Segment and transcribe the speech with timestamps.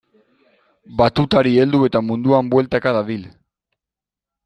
[1.01, 3.33] Batutari heldu eta munduan bueltaka dabil.